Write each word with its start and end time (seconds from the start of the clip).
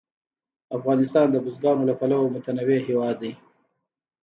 افغانستان 0.77 1.27
د 1.31 1.35
بزګانو 1.45 1.87
له 1.89 1.93
پلوه 1.99 2.31
متنوع 2.35 2.79
هېواد 2.87 3.15
دی. 3.23 3.31